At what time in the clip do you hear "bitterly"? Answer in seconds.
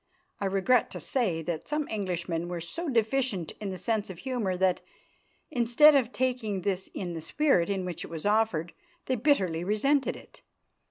9.15-9.63